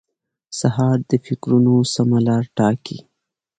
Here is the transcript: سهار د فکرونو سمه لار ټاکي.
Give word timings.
سهار 0.59 0.97
د 1.09 1.11
فکرونو 1.25 1.73
سمه 1.93 2.19
لار 2.27 2.43
ټاکي. 2.57 2.97